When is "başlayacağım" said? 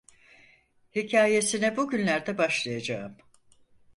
2.37-3.17